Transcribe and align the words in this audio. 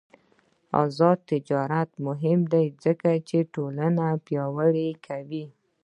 آزاد 0.83 1.17
تجارت 1.31 1.89
مهم 2.07 2.39
دی 2.53 2.65
ځکه 2.83 3.09
چې 3.27 3.37
ټولنه 3.53 4.05
پیاوړې 4.25 4.89
کوي. 5.07 5.45